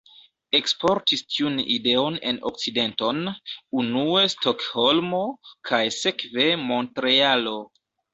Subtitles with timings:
[0.59, 3.19] Eksportis tiun ideon en Okcidenton,
[3.81, 5.19] unue Stokholmo,
[5.71, 7.55] kaj sekve Montrealo.